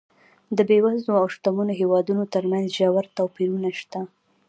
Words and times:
د 0.57 0.59
بېوزلو 0.69 1.13
او 1.21 1.25
شتمنو 1.33 1.73
هېوادونو 1.81 2.23
ترمنځ 2.33 2.65
ژور 2.77 3.05
توپیرونه 3.17 3.69
شته. 3.79 4.01